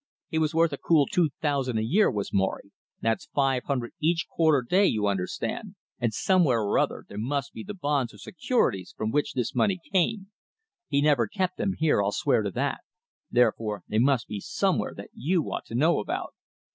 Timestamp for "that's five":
3.01-3.65